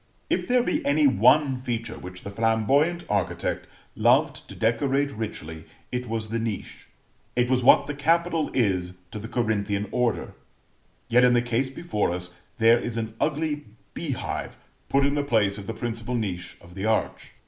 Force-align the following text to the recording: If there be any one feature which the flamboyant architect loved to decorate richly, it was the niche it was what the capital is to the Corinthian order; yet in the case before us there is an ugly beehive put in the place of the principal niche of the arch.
If 0.31 0.47
there 0.47 0.63
be 0.63 0.83
any 0.83 1.05
one 1.05 1.59
feature 1.59 1.99
which 1.99 2.23
the 2.23 2.31
flamboyant 2.31 3.03
architect 3.07 3.67
loved 3.95 4.47
to 4.49 4.55
decorate 4.55 5.11
richly, 5.11 5.65
it 5.91 6.09
was 6.09 6.29
the 6.29 6.39
niche 6.39 6.87
it 7.35 7.51
was 7.51 7.61
what 7.63 7.85
the 7.85 7.93
capital 7.93 8.49
is 8.51 8.93
to 9.11 9.19
the 9.19 9.27
Corinthian 9.27 9.87
order; 9.91 10.33
yet 11.07 11.23
in 11.23 11.33
the 11.33 11.41
case 11.43 11.69
before 11.69 12.09
us 12.09 12.35
there 12.57 12.79
is 12.79 12.97
an 12.97 13.13
ugly 13.21 13.65
beehive 13.93 14.57
put 14.89 15.05
in 15.05 15.13
the 15.13 15.23
place 15.23 15.59
of 15.59 15.67
the 15.67 15.71
principal 15.75 16.15
niche 16.15 16.57
of 16.61 16.73
the 16.73 16.85
arch. 16.85 17.33